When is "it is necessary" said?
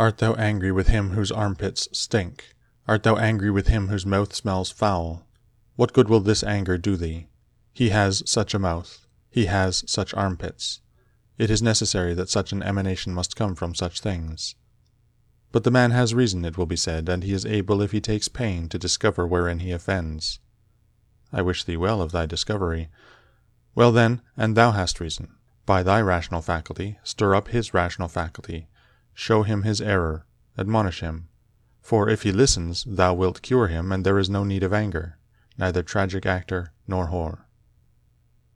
11.36-12.14